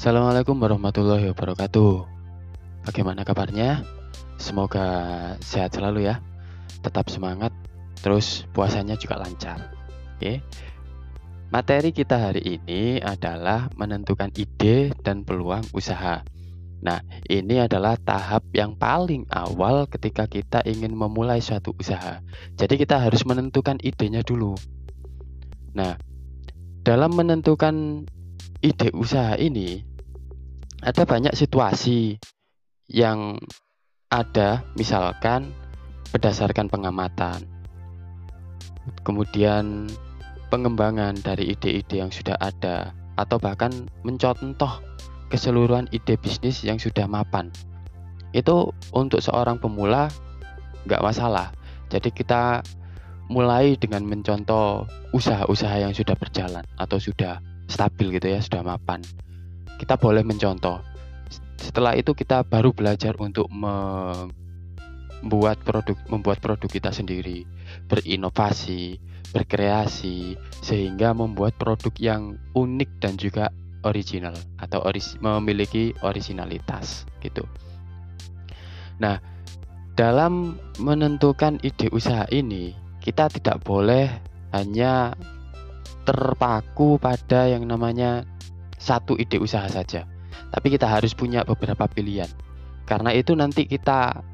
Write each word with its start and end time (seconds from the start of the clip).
Assalamualaikum 0.00 0.56
warahmatullahi 0.56 1.28
wabarakatuh. 1.28 2.08
Bagaimana 2.88 3.20
kabarnya? 3.20 3.84
Semoga 4.40 4.88
sehat 5.44 5.76
selalu 5.76 6.08
ya. 6.08 6.24
Tetap 6.80 7.12
semangat, 7.12 7.52
terus 8.00 8.48
puasanya 8.56 8.96
juga 8.96 9.20
lancar. 9.20 9.76
Oke. 10.16 10.40
Materi 11.52 11.92
kita 11.92 12.16
hari 12.16 12.40
ini 12.40 12.96
adalah 13.04 13.68
menentukan 13.76 14.32
ide 14.40 14.96
dan 15.04 15.20
peluang 15.20 15.68
usaha. 15.76 16.24
Nah, 16.80 17.04
ini 17.28 17.60
adalah 17.60 18.00
tahap 18.00 18.48
yang 18.56 18.80
paling 18.80 19.28
awal 19.28 19.84
ketika 19.84 20.24
kita 20.24 20.64
ingin 20.64 20.96
memulai 20.96 21.44
suatu 21.44 21.76
usaha. 21.76 22.24
Jadi 22.56 22.80
kita 22.80 23.04
harus 23.04 23.20
menentukan 23.28 23.76
idenya 23.84 24.24
dulu. 24.24 24.56
Nah, 25.76 26.00
dalam 26.88 27.12
menentukan 27.12 28.08
ide 28.60 28.92
usaha 28.92 29.40
ini 29.40 29.89
ada 30.80 31.04
banyak 31.04 31.36
situasi 31.36 32.16
yang 32.88 33.36
ada 34.08 34.64
misalkan 34.80 35.52
berdasarkan 36.10 36.72
pengamatan. 36.72 37.44
Kemudian 39.04 39.86
pengembangan 40.48 41.20
dari 41.20 41.52
ide-ide 41.52 42.00
yang 42.00 42.10
sudah 42.10 42.34
ada 42.40 42.96
atau 43.20 43.36
bahkan 43.36 43.70
mencontoh 44.02 44.80
keseluruhan 45.28 45.86
ide 45.92 46.16
bisnis 46.16 46.64
yang 46.64 46.80
sudah 46.80 47.04
mapan. 47.04 47.52
Itu 48.32 48.72
untuk 48.96 49.20
seorang 49.20 49.60
pemula 49.60 50.08
nggak 50.88 51.04
masalah. 51.04 51.52
Jadi 51.92 52.08
kita 52.08 52.64
mulai 53.30 53.76
dengan 53.76 54.02
mencontoh 54.08 54.88
usaha-usaha 55.12 55.76
yang 55.86 55.94
sudah 55.94 56.16
berjalan 56.18 56.64
atau 56.80 56.98
sudah 56.98 57.38
stabil 57.70 58.18
gitu 58.18 58.26
ya 58.34 58.42
sudah 58.42 58.66
mapan 58.66 58.98
kita 59.80 59.96
boleh 59.96 60.20
mencontoh. 60.20 60.84
Setelah 61.56 61.96
itu 61.96 62.12
kita 62.12 62.44
baru 62.44 62.76
belajar 62.76 63.16
untuk 63.16 63.48
membuat 63.48 64.76
produk 65.64 65.96
membuat 66.12 66.44
produk 66.44 66.68
kita 66.68 66.92
sendiri, 66.92 67.48
berinovasi, 67.88 69.00
berkreasi 69.32 70.36
sehingga 70.60 71.16
membuat 71.16 71.56
produk 71.56 71.96
yang 71.96 72.36
unik 72.52 72.90
dan 73.00 73.16
juga 73.16 73.48
original 73.88 74.36
atau 74.60 74.84
oris 74.84 75.16
memiliki 75.24 75.96
originalitas 76.04 77.08
gitu. 77.24 77.48
Nah, 79.00 79.16
dalam 79.96 80.60
menentukan 80.76 81.56
ide 81.64 81.88
usaha 81.88 82.28
ini, 82.28 82.76
kita 83.00 83.32
tidak 83.32 83.64
boleh 83.64 84.12
hanya 84.52 85.16
terpaku 86.04 87.00
pada 87.00 87.48
yang 87.48 87.64
namanya 87.64 88.28
satu 88.80 89.20
ide 89.20 89.36
usaha 89.36 89.68
saja, 89.68 90.08
tapi 90.48 90.72
kita 90.72 90.88
harus 90.88 91.12
punya 91.12 91.44
beberapa 91.44 91.84
pilihan. 91.84 92.32
Karena 92.88 93.12
itu 93.12 93.36
nanti 93.36 93.68
kita 93.68 94.24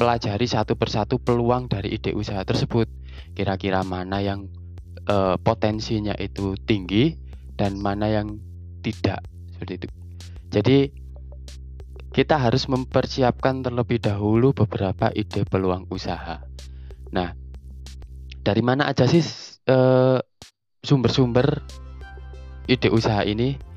pelajari 0.00 0.48
satu 0.48 0.74
persatu 0.74 1.20
peluang 1.20 1.68
dari 1.68 1.94
ide 1.94 2.16
usaha 2.16 2.40
tersebut. 2.42 2.88
Kira-kira 3.36 3.84
mana 3.84 4.24
yang 4.24 4.48
e, 5.04 5.36
potensinya 5.38 6.16
itu 6.16 6.56
tinggi 6.64 7.14
dan 7.54 7.76
mana 7.76 8.08
yang 8.08 8.40
tidak 8.80 9.20
seperti 9.52 9.84
itu. 9.84 9.86
Jadi 10.50 10.78
kita 12.10 12.40
harus 12.40 12.66
mempersiapkan 12.66 13.62
terlebih 13.62 14.02
dahulu 14.02 14.56
beberapa 14.56 15.12
ide 15.14 15.46
peluang 15.46 15.86
usaha. 15.92 16.42
Nah, 17.14 17.30
dari 18.42 18.62
mana 18.64 18.90
aja 18.90 19.06
sih 19.06 19.22
sumber-sumber 20.82 21.62
ide 22.66 22.88
usaha 22.90 23.22
ini? 23.22 23.69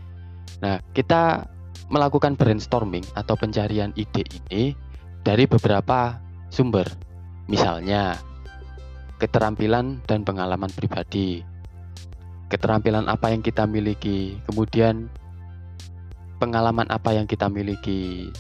Nah, 0.64 0.80
kita 0.96 1.44
melakukan 1.92 2.40
brainstorming 2.40 3.04
atau 3.20 3.36
pencarian 3.36 3.92
ide 4.00 4.24
ini 4.32 4.72
dari 5.20 5.44
beberapa 5.44 6.16
sumber. 6.48 6.88
Misalnya, 7.52 8.16
keterampilan 9.20 10.00
dan 10.08 10.24
pengalaman 10.24 10.72
pribadi. 10.72 11.44
Keterampilan 12.48 13.12
apa 13.12 13.36
yang 13.36 13.44
kita 13.44 13.68
miliki, 13.68 14.40
kemudian 14.48 15.12
pengalaman 16.40 16.88
apa 16.88 17.12
yang 17.12 17.28
kita 17.28 17.52
miliki. 17.52 18.32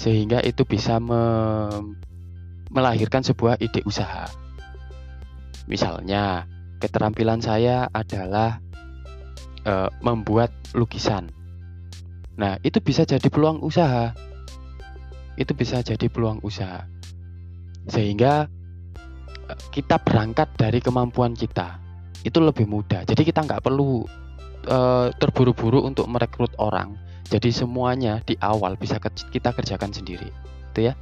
Sehingga 0.00 0.40
itu 0.40 0.64
bisa 0.64 0.96
me 0.96 1.20
melahirkan 2.72 3.20
sebuah 3.20 3.60
ide 3.60 3.84
usaha. 3.84 4.26
Misalnya, 5.68 6.48
keterampilan 6.80 7.44
saya 7.44 7.92
adalah 7.92 8.64
uh, 9.64 9.88
membuat 10.00 10.52
lukisan. 10.76 11.28
Nah, 12.34 12.58
itu 12.62 12.78
bisa 12.80 13.02
jadi 13.06 13.26
peluang 13.28 13.62
usaha. 13.62 14.12
Itu 15.34 15.52
bisa 15.56 15.82
jadi 15.82 16.06
peluang 16.06 16.42
usaha. 16.44 16.86
Sehingga 17.88 18.46
uh, 19.48 19.58
kita 19.74 20.00
berangkat 20.00 20.54
dari 20.56 20.78
kemampuan 20.80 21.34
kita. 21.34 21.80
Itu 22.24 22.40
lebih 22.40 22.64
mudah. 22.64 23.04
Jadi 23.04 23.22
kita 23.24 23.44
nggak 23.44 23.64
perlu 23.64 24.04
uh, 24.68 25.08
terburu-buru 25.16 25.84
untuk 25.84 26.08
merekrut 26.08 26.56
orang. 26.56 26.96
Jadi 27.24 27.52
semuanya 27.52 28.20
di 28.24 28.36
awal 28.40 28.76
bisa 28.76 29.00
kita 29.00 29.52
kerjakan 29.52 29.92
sendiri. 29.92 30.28
Itu 30.72 30.92
ya. 30.92 30.94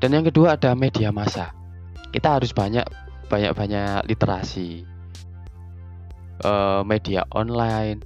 Dan 0.00 0.18
yang 0.18 0.24
kedua 0.28 0.58
ada 0.58 0.74
media 0.74 1.14
massa. 1.14 1.54
Kita 2.12 2.36
harus 2.36 2.52
banyak 2.52 2.84
banyak-banyak 3.32 4.04
literasi 4.04 4.91
uh, 6.44 6.82
media 6.86 7.26
online 7.32 8.02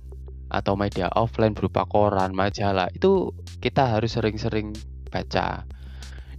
atau 0.46 0.78
media 0.78 1.10
offline 1.18 1.52
berupa 1.52 1.82
koran, 1.90 2.30
majalah 2.30 2.86
itu 2.94 3.34
kita 3.58 3.98
harus 3.98 4.14
sering-sering 4.14 4.72
baca. 5.10 5.66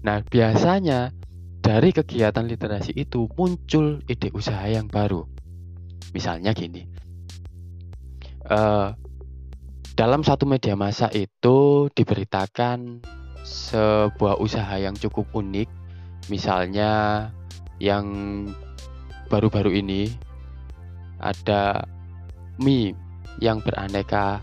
Nah, 0.05 0.23
biasanya 0.23 1.11
dari 1.59 1.91
kegiatan 1.91 2.47
literasi 2.47 2.95
itu 2.95 3.27
muncul 3.35 3.99
ide 4.07 4.31
usaha 4.31 4.63
yang 4.71 4.87
baru. 4.87 5.27
Misalnya 6.15 6.55
gini, 6.55 6.87
uh, 8.47 8.95
dalam 9.97 10.23
satu 10.23 10.47
media 10.47 10.79
massa 10.79 11.11
itu 11.11 11.89
diberitakan 11.91 13.03
sebuah 13.43 14.39
usaha 14.39 14.79
yang 14.79 14.95
cukup 14.95 15.27
unik, 15.35 15.67
misalnya 16.31 17.27
yang 17.83 18.07
baru-baru 19.27 19.83
ini 19.83 20.26
ada 21.21 21.85
mie 22.57 22.93
yang 23.37 23.61
beraneka 23.61 24.41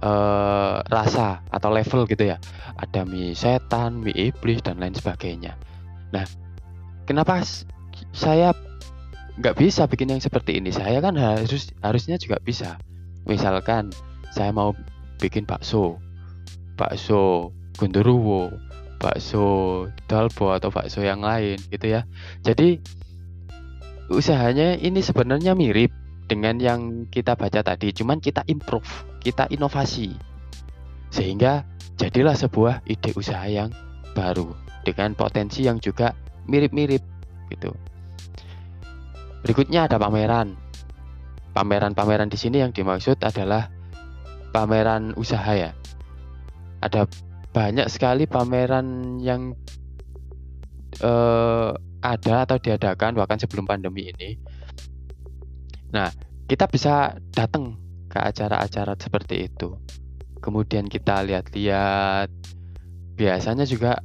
uh, 0.00 0.80
rasa 0.88 1.44
atau 1.52 1.70
level 1.72 2.08
gitu 2.08 2.32
ya. 2.34 2.36
Ada 2.78 3.04
mie 3.04 3.34
setan, 3.34 4.00
mie 4.00 4.32
iblis 4.32 4.62
dan 4.64 4.80
lain 4.80 4.94
sebagainya. 4.94 5.58
Nah, 6.14 6.24
kenapa 7.04 7.42
saya 8.14 8.54
nggak 9.38 9.56
bisa 9.58 9.86
bikin 9.86 10.14
yang 10.14 10.22
seperti 10.22 10.58
ini? 10.58 10.72
Saya 10.72 10.98
kan 11.04 11.14
harus 11.18 11.70
harusnya 11.82 12.16
juga 12.16 12.40
bisa. 12.40 12.80
Misalkan 13.28 13.92
saya 14.32 14.54
mau 14.54 14.72
bikin 15.20 15.44
bakso, 15.44 15.98
bakso 16.78 17.52
gundurwo, 17.76 18.50
bakso 18.98 19.86
dalbo 20.10 20.54
atau 20.54 20.70
bakso 20.72 21.02
yang 21.02 21.22
lain 21.22 21.58
gitu 21.70 21.86
ya. 21.98 22.06
Jadi 22.42 22.82
usahanya 24.08 24.76
ini 24.80 25.04
sebenarnya 25.04 25.52
mirip 25.52 25.92
dengan 26.28 26.60
yang 26.60 27.08
kita 27.08 27.36
baca 27.36 27.64
tadi, 27.64 27.92
cuman 27.92 28.20
kita 28.20 28.44
improve, 28.48 28.88
kita 29.24 29.48
inovasi. 29.48 30.12
Sehingga 31.08 31.64
jadilah 31.96 32.36
sebuah 32.36 32.84
ide 32.84 33.16
usaha 33.16 33.44
yang 33.48 33.72
baru 34.12 34.52
dengan 34.84 35.16
potensi 35.16 35.64
yang 35.64 35.80
juga 35.80 36.12
mirip-mirip 36.48 37.00
gitu. 37.48 37.72
Berikutnya 39.44 39.88
ada 39.88 39.96
pameran. 39.96 40.56
Pameran-pameran 41.56 42.28
di 42.28 42.38
sini 42.38 42.60
yang 42.60 42.70
dimaksud 42.70 43.18
adalah 43.24 43.72
pameran 44.52 45.16
usaha 45.16 45.52
ya. 45.56 45.72
Ada 46.84 47.08
banyak 47.50 47.88
sekali 47.90 48.28
pameran 48.28 49.18
yang 49.18 49.56
uh, 51.02 51.72
ada 52.02 52.46
atau 52.46 52.56
diadakan 52.58 53.18
bahkan 53.18 53.38
sebelum 53.38 53.66
pandemi 53.66 54.10
ini. 54.10 54.38
Nah, 55.90 56.12
kita 56.46 56.68
bisa 56.68 57.16
datang 57.32 57.76
ke 58.08 58.18
acara-acara 58.20 58.96
seperti 58.96 59.50
itu. 59.50 59.76
Kemudian 60.38 60.86
kita 60.86 61.20
lihat-lihat, 61.26 62.30
biasanya 63.18 63.66
juga 63.66 63.98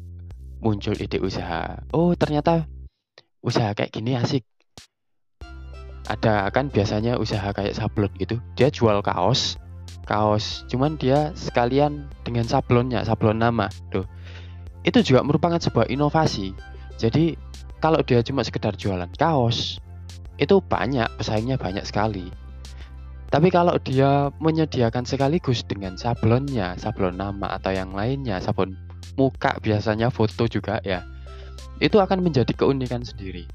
muncul 0.63 0.97
ide 0.97 1.21
usaha. 1.21 1.83
Oh, 1.93 2.15
ternyata 2.17 2.65
usaha 3.43 3.75
kayak 3.75 3.93
gini 3.93 4.17
asik. 4.17 4.43
Ada 6.03 6.51
kan 6.51 6.67
biasanya 6.67 7.15
usaha 7.15 7.51
kayak 7.55 7.77
sablon 7.77 8.11
gitu. 8.19 8.39
Dia 8.59 8.67
jual 8.67 8.99
kaos, 9.05 9.55
kaos, 10.03 10.67
cuman 10.67 10.99
dia 10.99 11.31
sekalian 11.35 12.11
dengan 12.27 12.43
sablonnya, 12.43 13.07
sablon 13.07 13.39
nama. 13.39 13.71
Tuh. 13.91 14.03
Itu 14.83 14.99
juga 14.99 15.23
merupakan 15.23 15.59
sebuah 15.59 15.87
inovasi. 15.87 16.51
Jadi 16.99 17.39
kalau 17.83 17.99
dia 17.99 18.23
cuma 18.23 18.47
sekedar 18.47 18.71
jualan 18.79 19.11
kaos 19.19 19.83
itu 20.39 20.63
banyak 20.63 21.11
pesaingnya 21.19 21.59
banyak 21.59 21.83
sekali 21.83 22.31
Tapi 23.33 23.49
kalau 23.49 23.73
dia 23.81 24.29
menyediakan 24.37 25.09
sekaligus 25.09 25.65
dengan 25.65 25.97
sablonnya, 25.97 26.77
sablon 26.77 27.17
nama 27.17 27.57
atau 27.57 27.73
yang 27.73 27.89
lainnya, 27.89 28.37
sablon 28.37 28.77
muka 29.17 29.57
biasanya 29.57 30.13
foto 30.13 30.45
juga 30.45 30.77
ya, 30.85 31.01
itu 31.81 31.97
akan 31.97 32.21
menjadi 32.21 32.53
keunikan 32.53 33.01
sendiri. 33.01 33.49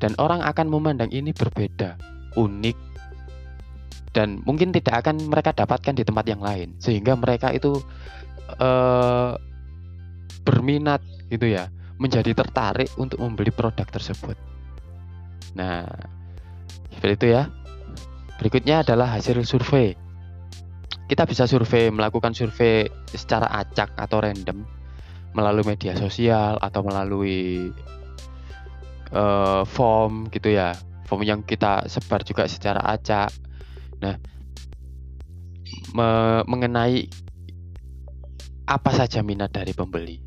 Dan 0.00 0.16
orang 0.16 0.40
akan 0.40 0.72
memandang 0.72 1.12
ini 1.12 1.36
berbeda, 1.36 2.00
unik, 2.40 2.78
dan 4.16 4.40
mungkin 4.48 4.72
tidak 4.72 5.04
akan 5.04 5.28
mereka 5.28 5.52
dapatkan 5.52 5.92
di 5.92 6.08
tempat 6.08 6.24
yang 6.24 6.40
lain. 6.40 6.72
Sehingga 6.80 7.12
mereka 7.12 7.52
itu 7.52 7.84
uh, 8.56 9.36
berminat 10.40 11.04
gitu 11.28 11.52
ya, 11.52 11.68
menjadi 11.98 12.30
tertarik 12.34 12.90
untuk 12.96 13.18
membeli 13.18 13.50
produk 13.50 13.84
tersebut. 13.86 14.38
Nah, 15.58 15.84
seperti 16.94 17.14
itu 17.18 17.26
ya. 17.34 17.50
Berikutnya 18.38 18.86
adalah 18.86 19.18
hasil 19.18 19.42
survei. 19.42 19.98
Kita 21.10 21.26
bisa 21.26 21.50
survei, 21.50 21.90
melakukan 21.90 22.36
survei 22.38 22.86
secara 23.10 23.50
acak 23.50 23.98
atau 23.98 24.22
random 24.22 24.62
melalui 25.34 25.66
media 25.66 25.98
sosial 25.98 26.54
atau 26.62 26.80
melalui 26.86 27.74
uh, 29.10 29.66
form 29.66 30.30
gitu 30.30 30.54
ya. 30.54 30.78
Form 31.10 31.26
yang 31.26 31.42
kita 31.42 31.88
sebar 31.90 32.22
juga 32.22 32.46
secara 32.46 32.78
acak. 32.84 33.32
Nah, 33.98 34.14
me 35.96 36.08
mengenai 36.46 37.08
apa 38.68 38.90
saja 38.92 39.24
minat 39.24 39.48
dari 39.48 39.72
pembeli, 39.72 40.20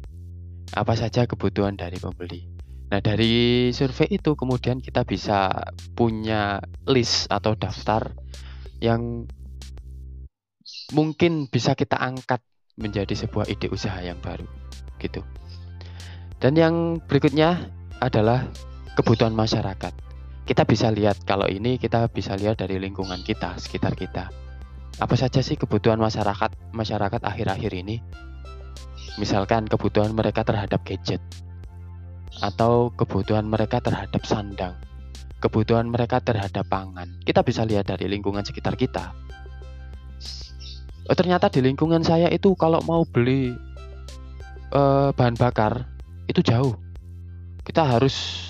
apa 0.72 0.94
saja 0.96 1.28
kebutuhan 1.28 1.76
dari 1.76 2.00
pembeli. 2.00 2.48
Nah, 2.92 3.00
dari 3.00 3.72
survei 3.72 4.12
itu 4.12 4.36
kemudian 4.36 4.84
kita 4.84 5.08
bisa 5.08 5.48
punya 5.96 6.60
list 6.88 7.32
atau 7.32 7.56
daftar 7.56 8.12
yang 8.84 9.24
mungkin 10.92 11.48
bisa 11.48 11.72
kita 11.72 11.96
angkat 11.96 12.44
menjadi 12.76 13.16
sebuah 13.16 13.48
ide 13.48 13.72
usaha 13.72 13.96
yang 14.04 14.20
baru 14.20 14.44
gitu. 15.00 15.24
Dan 16.42 16.58
yang 16.60 16.76
berikutnya 17.06 17.72
adalah 18.04 18.50
kebutuhan 18.98 19.32
masyarakat. 19.32 19.94
Kita 20.44 20.68
bisa 20.68 20.92
lihat 20.92 21.24
kalau 21.24 21.48
ini 21.48 21.80
kita 21.80 22.12
bisa 22.12 22.36
lihat 22.36 22.60
dari 22.60 22.76
lingkungan 22.82 23.24
kita, 23.24 23.56
sekitar 23.56 23.96
kita. 23.96 24.28
Apa 25.00 25.16
saja 25.16 25.40
sih 25.40 25.56
kebutuhan 25.56 26.02
masyarakat 26.02 26.76
masyarakat 26.76 27.22
akhir-akhir 27.24 27.72
ini? 27.72 28.04
Misalkan 29.20 29.68
kebutuhan 29.68 30.16
mereka 30.16 30.46
terhadap 30.48 30.84
gadget, 30.88 31.20
atau 32.40 32.90
kebutuhan 32.96 33.44
mereka 33.44 33.84
terhadap 33.84 34.24
sandang, 34.24 34.80
kebutuhan 35.44 35.92
mereka 35.92 36.24
terhadap 36.24 36.64
pangan. 36.72 37.12
Kita 37.28 37.44
bisa 37.44 37.68
lihat 37.68 37.92
dari 37.92 38.08
lingkungan 38.08 38.48
sekitar 38.48 38.80
kita. 38.80 39.12
Oh, 41.12 41.18
ternyata 41.18 41.52
di 41.52 41.60
lingkungan 41.60 42.08
saya 42.08 42.32
itu 42.32 42.56
kalau 42.56 42.80
mau 42.88 43.04
beli 43.04 43.52
uh, 44.72 45.12
bahan 45.12 45.36
bakar 45.36 45.84
itu 46.32 46.40
jauh. 46.40 46.80
Kita 47.68 47.84
harus 47.84 48.48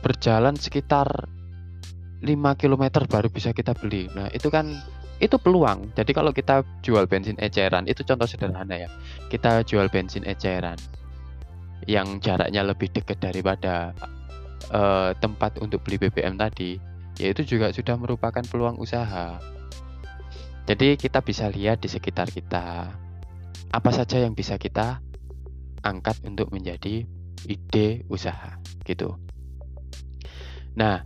berjalan 0.00 0.56
sekitar 0.56 1.28
5 2.24 2.60
km 2.60 2.84
baru 3.04 3.28
bisa 3.28 3.52
kita 3.52 3.76
beli. 3.76 4.08
Nah, 4.16 4.32
itu 4.32 4.48
kan 4.48 4.80
itu 5.20 5.36
peluang. 5.36 5.92
Jadi 5.92 6.16
kalau 6.16 6.32
kita 6.32 6.64
jual 6.80 7.04
bensin 7.04 7.36
eceran, 7.36 7.84
itu 7.84 8.00
contoh 8.02 8.24
sederhana 8.24 8.88
ya. 8.88 8.88
Kita 9.28 9.60
jual 9.62 9.92
bensin 9.92 10.24
eceran 10.24 10.80
yang 11.84 12.20
jaraknya 12.24 12.64
lebih 12.64 12.88
dekat 12.92 13.20
daripada 13.20 13.92
uh, 14.72 15.12
tempat 15.20 15.60
untuk 15.60 15.84
beli 15.84 16.00
BBM 16.00 16.40
tadi, 16.40 16.80
yaitu 17.20 17.44
juga 17.44 17.68
sudah 17.72 18.00
merupakan 18.00 18.42
peluang 18.48 18.80
usaha. 18.80 19.36
Jadi 20.64 20.96
kita 20.96 21.20
bisa 21.20 21.52
lihat 21.52 21.84
di 21.84 21.88
sekitar 21.92 22.32
kita 22.32 22.88
apa 23.70 23.90
saja 23.92 24.18
yang 24.18 24.32
bisa 24.32 24.56
kita 24.56 24.98
angkat 25.84 26.16
untuk 26.24 26.48
menjadi 26.52 27.04
ide 27.48 28.04
usaha 28.08 28.56
gitu. 28.84 29.16
Nah, 30.76 31.02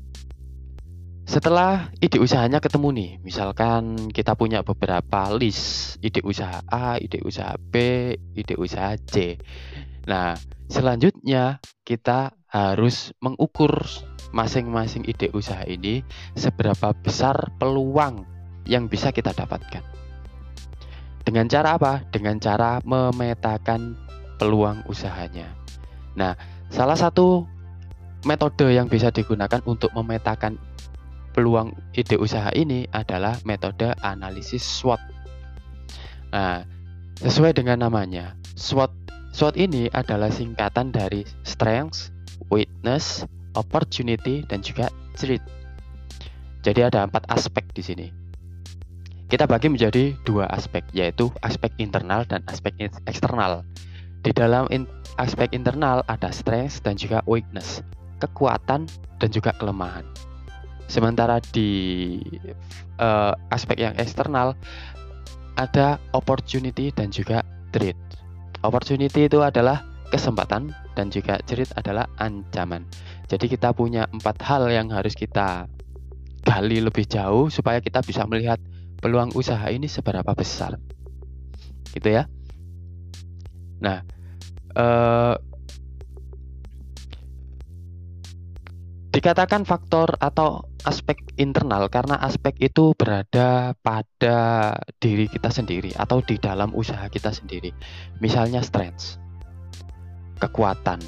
setelah 1.25 1.89
ide 2.01 2.21
usahanya 2.21 2.61
ketemu 2.61 2.89
nih, 2.93 3.11
misalkan 3.25 4.13
kita 4.13 4.37
punya 4.37 4.61
beberapa 4.61 5.33
list 5.33 5.97
ide 6.05 6.21
usaha 6.21 6.61
A, 6.69 7.01
ide 7.01 7.21
usaha 7.25 7.57
B, 7.59 7.75
ide 8.37 8.55
usaha 8.61 8.95
C. 9.09 9.41
Nah, 10.05 10.37
Selanjutnya, 10.65 11.61
kita 11.85 12.33
harus 12.49 13.13
mengukur 13.21 13.85
masing-masing 14.33 15.05
ide 15.05 15.29
usaha 15.37 15.61
ini 15.69 16.01
seberapa 16.35 16.97
besar 16.97 17.53
peluang 17.61 18.25
yang 18.65 18.89
bisa 18.89 19.13
kita 19.13 19.37
dapatkan. 19.37 19.85
Dengan 21.21 21.47
cara 21.47 21.77
apa? 21.77 22.03
Dengan 22.09 22.41
cara 22.41 22.81
memetakan 22.81 23.97
peluang 24.41 24.89
usahanya. 24.89 25.53
Nah, 26.17 26.33
salah 26.73 26.97
satu 26.97 27.45
metode 28.25 28.73
yang 28.73 28.89
bisa 28.89 29.13
digunakan 29.13 29.61
untuk 29.69 29.93
memetakan 29.93 30.57
peluang 31.35 31.75
ide 31.99 32.15
usaha 32.15 32.49
ini 32.55 32.87
adalah 32.95 33.37
metode 33.43 33.91
analisis 34.07 34.63
SWOT. 34.63 35.03
Nah, 36.31 36.63
sesuai 37.19 37.59
dengan 37.59 37.83
namanya, 37.83 38.39
SWOT 38.55 39.05
SWOT 39.35 39.59
ini 39.59 39.91
adalah 39.91 40.31
singkatan 40.31 40.95
dari 40.95 41.27
strength, 41.43 42.15
weakness, 42.55 43.27
opportunity, 43.59 44.47
dan 44.47 44.63
juga 44.63 44.87
threat. 45.19 45.43
Jadi 46.63 46.81
ada 46.87 47.03
empat 47.03 47.27
aspek 47.27 47.67
di 47.75 47.83
sini. 47.83 48.07
Kita 49.27 49.51
bagi 49.51 49.67
menjadi 49.67 50.15
dua 50.23 50.47
aspek, 50.55 50.87
yaitu 50.95 51.35
aspek 51.43 51.75
internal 51.83 52.23
dan 52.23 52.47
aspek 52.47 52.79
eksternal. 53.11 53.67
Di 54.23 54.31
dalam 54.31 54.71
in 54.71 54.87
aspek 55.19 55.51
internal 55.51 56.07
ada 56.07 56.31
strength 56.31 56.87
dan 56.87 56.95
juga 56.95 57.19
weakness, 57.27 57.83
kekuatan 58.23 58.87
dan 59.19 59.29
juga 59.35 59.51
kelemahan. 59.59 60.07
Sementara 60.87 61.41
di 61.41 62.21
uh, 63.01 63.33
aspek 63.51 63.81
yang 63.81 63.95
eksternal 63.97 64.55
ada 65.55 66.03
opportunity 66.13 66.91
dan 66.91 67.11
juga 67.15 67.43
threat. 67.71 67.97
Opportunity 68.65 69.27
itu 69.29 69.41
adalah 69.45 69.85
kesempatan 70.11 70.71
dan 70.95 71.11
juga 71.11 71.43
cerit 71.43 71.71
adalah 71.75 72.07
ancaman. 72.23 72.87
Jadi 73.27 73.51
kita 73.51 73.75
punya 73.75 74.07
empat 74.11 74.39
hal 74.47 74.71
yang 74.71 74.91
harus 74.95 75.19
kita 75.19 75.67
gali 76.45 76.79
lebih 76.79 77.09
jauh 77.09 77.49
supaya 77.49 77.81
kita 77.81 78.05
bisa 78.05 78.23
melihat 78.29 78.61
peluang 79.01 79.33
usaha 79.35 79.65
ini 79.73 79.91
seberapa 79.91 80.33
besar. 80.37 80.79
Gitu 81.91 82.09
ya. 82.15 82.31
Nah, 83.83 84.01
eh, 84.77 85.35
dikatakan 89.15 89.63
faktor 89.67 90.15
atau 90.19 90.74
aspek 90.85 91.17
internal 91.41 91.89
karena 91.89 92.21
aspek 92.21 92.53
itu 92.61 92.93
berada 92.93 93.73
pada 93.81 94.39
diri 95.01 95.27
kita 95.33 95.49
sendiri 95.49 95.97
atau 95.97 96.21
di 96.21 96.37
dalam 96.37 96.77
usaha 96.77 97.09
kita 97.09 97.33
sendiri. 97.33 97.73
Misalnya 98.21 98.61
strength, 98.61 99.17
kekuatan. 100.39 101.01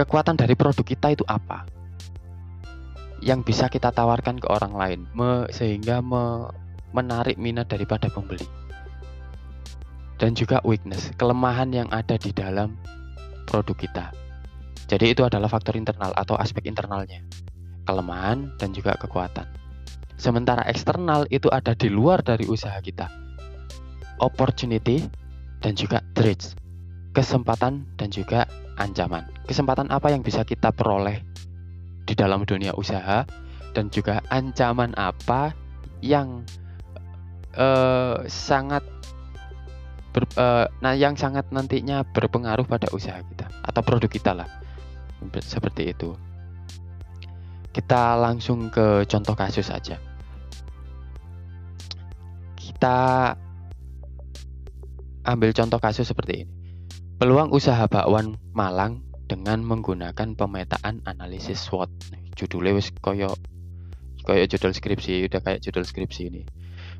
Kekuatan 0.00 0.40
dari 0.40 0.56
produk 0.56 0.84
kita 0.84 1.12
itu 1.12 1.24
apa? 1.28 1.68
Yang 3.20 3.52
bisa 3.52 3.68
kita 3.68 3.92
tawarkan 3.92 4.40
ke 4.40 4.48
orang 4.48 4.72
lain 4.72 5.00
me, 5.12 5.44
sehingga 5.52 6.00
me, 6.00 6.48
menarik 6.96 7.36
minat 7.36 7.68
daripada 7.68 8.08
pembeli. 8.08 8.48
Dan 10.16 10.32
juga 10.32 10.64
weakness, 10.64 11.12
kelemahan 11.20 11.68
yang 11.68 11.88
ada 11.92 12.16
di 12.16 12.32
dalam 12.32 12.80
produk 13.44 13.76
kita. 13.76 14.06
Jadi 14.88 15.12
itu 15.12 15.20
adalah 15.20 15.52
faktor 15.52 15.76
internal 15.76 16.16
atau 16.16 16.34
aspek 16.40 16.64
internalnya 16.64 17.20
kelemahan, 17.84 18.52
dan 18.60 18.72
juga 18.74 18.96
kekuatan. 18.98 19.46
Sementara 20.20 20.64
eksternal 20.68 21.24
itu 21.32 21.48
ada 21.48 21.72
di 21.72 21.88
luar 21.88 22.20
dari 22.20 22.44
usaha 22.44 22.76
kita. 22.80 23.08
Opportunity 24.20 25.00
dan 25.64 25.72
juga 25.72 26.04
threats. 26.12 26.52
Kesempatan 27.16 27.88
dan 27.96 28.08
juga 28.12 28.44
ancaman. 28.76 29.24
Kesempatan 29.48 29.88
apa 29.88 30.12
yang 30.12 30.20
bisa 30.20 30.44
kita 30.44 30.70
peroleh 30.76 31.24
di 32.04 32.12
dalam 32.12 32.44
dunia 32.44 32.76
usaha 32.76 33.24
dan 33.72 33.88
juga 33.88 34.20
ancaman 34.28 34.92
apa 34.98 35.54
yang 36.02 36.42
uh, 37.54 38.24
sangat 38.26 38.82
ber, 40.10 40.26
uh, 40.36 40.66
nah 40.82 40.94
yang 40.96 41.14
sangat 41.14 41.46
nantinya 41.54 42.02
berpengaruh 42.02 42.66
pada 42.66 42.90
usaha 42.90 43.20
kita 43.22 43.46
atau 43.62 43.80
produk 43.84 44.10
kita 44.10 44.32
lah 44.34 44.48
seperti 45.44 45.94
itu 45.94 46.16
kita 47.70 48.18
langsung 48.18 48.68
ke 48.68 49.06
contoh 49.06 49.34
kasus 49.38 49.70
saja. 49.70 49.96
Kita 52.58 52.96
ambil 55.26 55.50
contoh 55.54 55.78
kasus 55.78 56.08
seperti 56.08 56.44
ini. 56.46 56.54
Peluang 57.20 57.52
usaha 57.52 57.84
bakwan 57.84 58.40
Malang 58.56 59.04
dengan 59.28 59.60
menggunakan 59.62 60.34
pemetaan 60.34 61.04
analisis 61.04 61.60
SWOT. 61.60 61.92
Judulnya 62.34 62.72
wis 62.72 62.88
koyo 63.04 63.36
kayak 64.24 64.52
judul 64.52 64.72
skripsi 64.72 65.26
udah 65.26 65.40
kayak 65.40 65.60
judul 65.64 65.84
skripsi 65.84 66.22
ini 66.28 66.42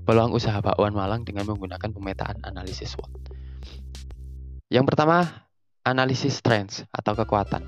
peluang 0.02 0.32
usaha 0.32 0.58
bakwan 0.58 0.96
Malang 0.96 1.22
dengan 1.22 1.44
menggunakan 1.46 1.90
pemetaan 1.92 2.42
analisis 2.42 2.96
SWOT 2.96 3.10
yang 4.72 4.82
pertama 4.82 5.46
analisis 5.84 6.40
trends 6.40 6.82
atau 6.90 7.14
kekuatan 7.14 7.64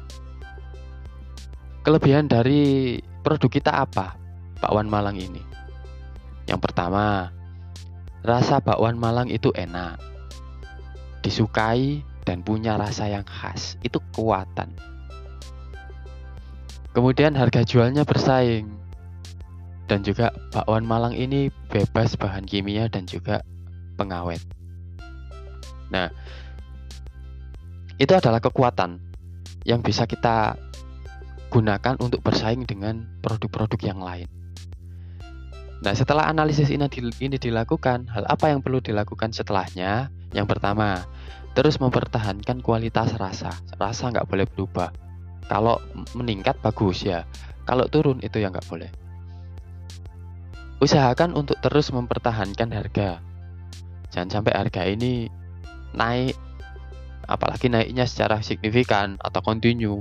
kelebihan 1.82 2.30
dari 2.30 2.98
produk 3.26 3.50
kita 3.50 3.72
apa 3.84 4.14
bakwan 4.62 4.86
Malang 4.86 5.18
ini? 5.18 5.42
Yang 6.46 6.70
pertama 6.70 7.34
rasa 8.22 8.62
bakwan 8.62 8.98
Malang 8.98 9.30
itu 9.30 9.50
enak 9.54 9.98
disukai 11.22 12.02
dan 12.22 12.42
punya 12.42 12.78
rasa 12.78 13.10
yang 13.10 13.26
khas. 13.26 13.78
Itu 13.82 13.98
kekuatan. 14.10 14.74
Kemudian 16.92 17.34
harga 17.34 17.66
jualnya 17.66 18.06
bersaing. 18.06 18.68
Dan 19.90 20.06
juga 20.06 20.30
bakwan 20.54 20.86
Malang 20.86 21.14
ini 21.18 21.50
bebas 21.68 22.14
bahan 22.14 22.46
kimia 22.46 22.86
dan 22.88 23.04
juga 23.04 23.42
pengawet. 23.98 24.40
Nah 25.90 26.08
itu 28.00 28.12
adalah 28.14 28.40
kekuatan 28.40 28.98
yang 29.62 29.84
bisa 29.84 30.08
kita 30.08 30.56
gunakan 31.52 32.00
untuk 32.00 32.24
bersaing 32.24 32.64
dengan 32.64 33.04
produk-produk 33.20 33.80
yang 33.84 34.00
lain. 34.00 34.24
Nah, 35.84 35.92
setelah 35.92 36.30
analisis 36.32 36.72
ini, 36.72 36.88
dilakukan, 37.36 38.08
hal 38.08 38.24
apa 38.24 38.48
yang 38.48 38.64
perlu 38.64 38.80
dilakukan 38.80 39.36
setelahnya? 39.36 40.08
Yang 40.32 40.46
pertama, 40.56 41.04
terus 41.52 41.76
mempertahankan 41.76 42.64
kualitas 42.64 43.12
rasa. 43.20 43.52
Rasa 43.76 44.08
nggak 44.08 44.24
boleh 44.24 44.48
berubah. 44.48 44.88
Kalau 45.50 45.76
meningkat 46.16 46.56
bagus 46.64 47.04
ya. 47.04 47.28
Kalau 47.68 47.84
turun 47.92 48.22
itu 48.24 48.40
yang 48.40 48.56
nggak 48.56 48.64
boleh. 48.70 48.88
Usahakan 50.80 51.36
untuk 51.36 51.60
terus 51.60 51.92
mempertahankan 51.92 52.72
harga. 52.72 53.20
Jangan 54.08 54.30
sampai 54.40 54.52
harga 54.56 54.82
ini 54.88 55.28
naik, 55.92 56.34
apalagi 57.28 57.68
naiknya 57.68 58.08
secara 58.08 58.40
signifikan 58.40 59.20
atau 59.20 59.44
continue. 59.44 60.00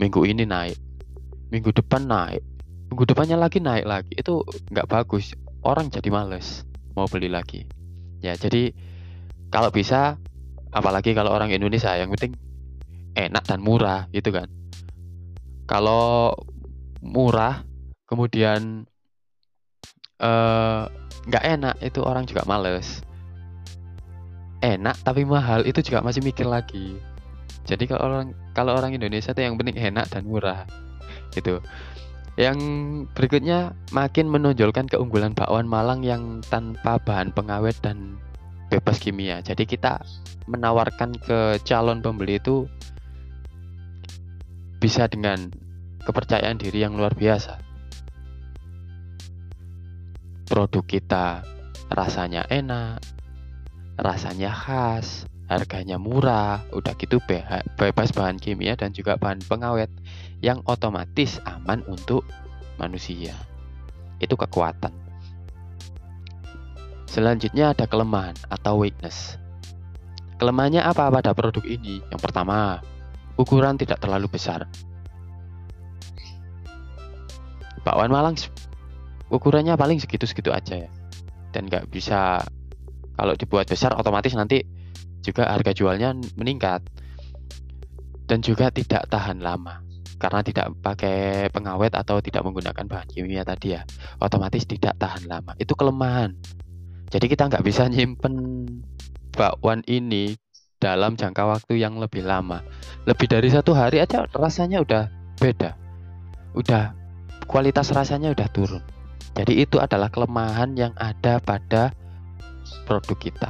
Minggu 0.00 0.24
ini 0.24 0.48
naik, 0.48 0.76
minggu 1.52 1.70
depan 1.72 2.08
naik, 2.08 2.40
minggu 2.88 3.04
depannya 3.04 3.36
lagi 3.36 3.60
naik 3.60 3.84
lagi. 3.84 4.12
Itu 4.16 4.44
nggak 4.72 4.88
bagus. 4.88 5.36
Orang 5.62 5.92
jadi 5.92 6.08
males 6.10 6.64
mau 6.96 7.06
beli 7.06 7.30
lagi. 7.30 7.64
Ya, 8.22 8.34
jadi 8.34 8.72
kalau 9.52 9.68
bisa 9.68 10.16
apalagi 10.72 11.12
kalau 11.12 11.30
orang 11.36 11.52
Indonesia 11.52 11.92
yang 11.92 12.08
penting 12.16 12.32
enak 13.12 13.44
dan 13.44 13.60
murah 13.60 14.08
gitu 14.10 14.32
kan 14.32 14.48
kalau 15.68 16.32
murah 17.04 17.60
kemudian 18.08 18.88
eh, 20.16 20.82
nggak 21.28 21.44
uh, 21.44 21.50
enak 21.52 21.76
itu 21.84 22.00
orang 22.00 22.24
juga 22.24 22.48
males 22.48 23.04
enak 24.64 24.96
tapi 25.04 25.28
mahal 25.28 25.68
itu 25.68 25.84
juga 25.84 26.00
masih 26.00 26.24
mikir 26.24 26.48
lagi 26.48 26.96
jadi 27.68 27.84
kalau 27.84 28.02
orang 28.08 28.28
kalau 28.52 28.76
orang 28.76 28.96
Indonesia 28.96 29.32
itu 29.32 29.42
yang 29.42 29.56
penting 29.56 29.76
enak 29.80 30.08
dan 30.12 30.24
murah 30.28 30.64
gitu 31.32 31.60
yang 32.40 32.56
berikutnya 33.12 33.76
makin 33.92 34.32
menonjolkan 34.32 34.88
keunggulan 34.88 35.36
bakwan 35.36 35.68
Malang 35.68 36.00
yang 36.00 36.40
tanpa 36.48 36.96
bahan 36.96 37.28
pengawet 37.36 37.76
dan 37.84 38.16
bebas 38.72 38.96
kimia. 38.96 39.44
Jadi 39.44 39.68
kita 39.68 40.00
menawarkan 40.48 41.12
ke 41.20 41.60
calon 41.60 42.00
pembeli 42.00 42.40
itu 42.40 42.64
bisa 44.80 45.04
dengan 45.12 45.52
kepercayaan 46.08 46.56
diri 46.56 46.80
yang 46.80 46.96
luar 46.96 47.12
biasa. 47.12 47.60
Produk 50.48 50.84
kita 50.88 51.44
rasanya 51.92 52.48
enak, 52.48 53.04
rasanya 54.00 54.48
khas, 54.56 55.28
harganya 55.58 56.00
murah, 56.00 56.64
udah 56.72 56.94
gitu 56.96 57.20
bebas 57.76 58.08
bahan 58.14 58.40
kimia 58.40 58.76
dan 58.76 58.96
juga 58.96 59.20
bahan 59.20 59.44
pengawet 59.44 59.92
yang 60.40 60.64
otomatis 60.64 61.38
aman 61.44 61.84
untuk 61.86 62.24
manusia. 62.80 63.36
Itu 64.18 64.34
kekuatan. 64.34 64.92
Selanjutnya 67.06 67.76
ada 67.76 67.84
kelemahan 67.84 68.34
atau 68.48 68.80
weakness. 68.80 69.36
Kelemahannya 70.40 70.80
apa 70.80 71.12
pada 71.12 71.36
produk 71.36 71.62
ini? 71.62 72.00
Yang 72.08 72.20
pertama, 72.24 72.80
ukuran 73.36 73.76
tidak 73.76 74.00
terlalu 74.00 74.32
besar. 74.32 74.64
Bakwan 77.84 78.10
Malang 78.10 78.38
ukurannya 79.28 79.74
paling 79.76 80.00
segitu-segitu 80.00 80.50
aja 80.54 80.88
ya. 80.88 80.90
Dan 81.52 81.68
nggak 81.68 81.92
bisa 81.92 82.40
kalau 83.12 83.36
dibuat 83.36 83.68
besar 83.68 83.92
otomatis 83.94 84.32
nanti 84.32 84.64
juga 85.22 85.48
harga 85.48 85.72
jualnya 85.72 86.12
meningkat. 86.36 86.82
Dan 88.26 88.40
juga 88.40 88.72
tidak 88.72 89.06
tahan 89.12 89.42
lama 89.44 89.82
karena 90.16 90.40
tidak 90.46 90.70
pakai 90.80 91.50
pengawet 91.50 91.92
atau 91.98 92.22
tidak 92.22 92.46
menggunakan 92.46 92.86
bahan 92.86 93.10
kimia 93.10 93.42
tadi 93.42 93.74
ya 93.74 93.82
otomatis 94.22 94.62
tidak 94.62 94.94
tahan 94.94 95.26
lama 95.26 95.50
itu 95.58 95.74
kelemahan 95.74 96.38
jadi 97.10 97.26
kita 97.28 97.50
nggak 97.50 97.66
bisa 97.66 97.90
nyimpen 97.90 98.64
bakwan 99.36 99.84
ini 99.84 100.40
dalam 100.80 101.14
jangka 101.14 101.46
waktu 101.46 101.78
yang 101.78 102.00
lebih 102.00 102.26
lama. 102.26 102.64
Lebih 103.04 103.30
dari 103.30 103.52
satu 103.52 103.76
hari 103.76 104.02
aja 104.02 104.26
rasanya 104.34 104.82
udah 104.82 105.12
beda. 105.38 105.76
Udah 106.58 106.96
kualitas 107.46 107.94
rasanya 107.94 108.34
udah 108.34 108.48
turun. 108.50 108.82
Jadi 109.36 109.62
itu 109.62 109.76
adalah 109.76 110.08
kelemahan 110.08 110.72
yang 110.72 110.96
ada 110.96 111.36
pada 111.38 111.92
produk 112.88 113.16
kita. 113.20 113.48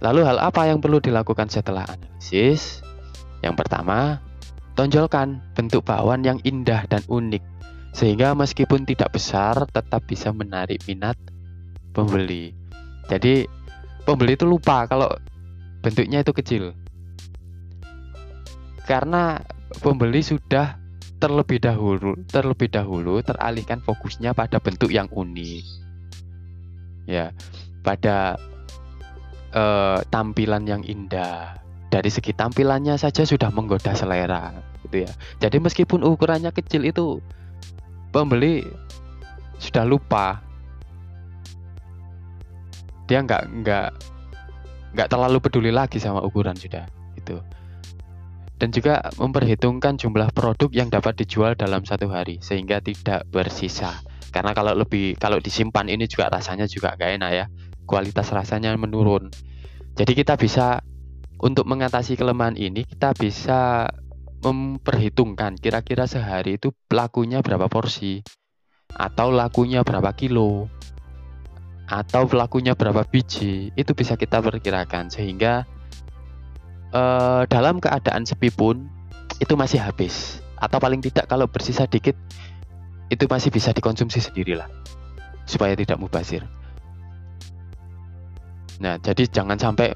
Lalu 0.00 0.24
hal 0.24 0.38
apa 0.40 0.70
yang 0.70 0.80
perlu 0.80 1.02
dilakukan 1.02 1.52
setelah 1.52 1.84
analisis? 1.84 2.80
Yang 3.44 3.54
pertama, 3.60 4.22
tonjolkan 4.78 5.42
bentuk 5.52 5.84
bakwan 5.84 6.24
yang 6.24 6.38
indah 6.46 6.88
dan 6.88 7.04
unik 7.10 7.42
sehingga 7.92 8.32
meskipun 8.32 8.88
tidak 8.88 9.12
besar 9.12 9.68
tetap 9.68 10.08
bisa 10.08 10.32
menarik 10.32 10.80
minat 10.88 11.14
pembeli. 11.92 12.56
Jadi 13.06 13.44
pembeli 14.08 14.32
itu 14.32 14.48
lupa 14.48 14.88
kalau 14.88 15.12
bentuknya 15.84 16.24
itu 16.24 16.32
kecil. 16.32 16.64
Karena 18.88 19.38
pembeli 19.84 20.24
sudah 20.24 20.80
terlebih 21.22 21.62
dahulu 21.62 22.18
terlebih 22.26 22.66
dahulu 22.66 23.22
teralihkan 23.22 23.78
fokusnya 23.84 24.34
pada 24.34 24.58
bentuk 24.58 24.90
yang 24.90 25.06
unik. 25.12 25.62
Ya, 27.06 27.30
pada 27.84 28.40
uh, 29.52 30.00
tampilan 30.08 30.66
yang 30.68 30.82
indah. 30.84 31.60
Dari 31.92 32.08
segi 32.08 32.32
tampilannya 32.32 32.96
saja 32.96 33.20
sudah 33.28 33.52
menggoda 33.52 33.92
selera, 33.92 34.56
gitu 34.88 35.04
ya. 35.04 35.12
Jadi 35.44 35.60
meskipun 35.60 36.00
ukurannya 36.00 36.48
kecil 36.48 36.88
itu 36.88 37.20
pembeli 38.12 38.64
sudah 39.62 39.86
lupa 39.86 40.42
dia 43.06 43.22
nggak 43.22 43.42
nggak 43.62 43.88
nggak 44.96 45.08
terlalu 45.08 45.38
peduli 45.38 45.70
lagi 45.70 46.02
sama 46.02 46.20
ukuran 46.20 46.54
sudah 46.58 46.84
itu 47.14 47.38
dan 48.60 48.70
juga 48.70 49.02
memperhitungkan 49.18 49.98
jumlah 49.98 50.30
produk 50.34 50.70
yang 50.70 50.92
dapat 50.92 51.18
dijual 51.18 51.54
dalam 51.58 51.82
satu 51.82 52.10
hari 52.12 52.38
sehingga 52.44 52.78
tidak 52.78 53.26
bersisa 53.32 54.02
karena 54.30 54.54
kalau 54.54 54.76
lebih 54.76 55.14
kalau 55.18 55.38
disimpan 55.38 55.86
ini 55.88 56.06
juga 56.06 56.30
rasanya 56.30 56.66
juga 56.66 56.94
nggak 56.94 57.10
enak 57.22 57.30
ya 57.32 57.46
kualitas 57.84 58.30
rasanya 58.32 58.74
menurun. 58.78 59.30
Jadi 59.92 60.12
kita 60.16 60.40
bisa 60.40 60.80
untuk 61.42 61.66
mengatasi 61.66 62.14
kelemahan 62.14 62.54
ini 62.54 62.86
kita 62.86 63.12
bisa 63.18 63.90
memperhitungkan 64.42 65.58
kira-kira 65.58 66.06
sehari 66.06 66.58
itu 66.58 66.74
lakunya 66.90 67.42
berapa 67.42 67.70
porsi 67.70 68.22
atau 68.90 69.30
lakunya 69.30 69.86
berapa 69.86 70.10
kilo 70.14 70.66
atau 71.92 72.24
pelakunya 72.24 72.72
berapa 72.72 73.04
biji 73.04 73.74
itu 73.76 73.92
bisa 73.92 74.16
kita 74.16 74.40
perkirakan. 74.40 75.12
Sehingga 75.12 75.68
uh, 76.94 77.44
dalam 77.50 77.82
keadaan 77.82 78.24
sepi 78.24 78.48
pun 78.48 78.88
itu 79.42 79.52
masih 79.58 79.82
habis. 79.82 80.40
Atau 80.56 80.78
paling 80.78 81.02
tidak 81.02 81.26
kalau 81.26 81.50
bersisa 81.50 81.84
dikit 81.90 82.14
itu 83.10 83.24
masih 83.28 83.52
bisa 83.52 83.74
dikonsumsi 83.74 84.24
sendirilah 84.24 84.70
supaya 85.44 85.76
tidak 85.76 86.00
mubazir. 86.00 86.46
Nah, 88.82 88.98
jadi 88.98 89.30
jangan 89.30 89.54
sampai 89.54 89.94